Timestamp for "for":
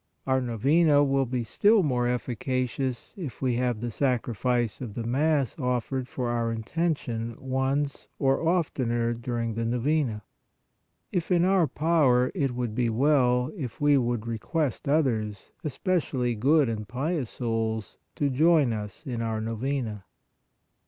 6.07-6.29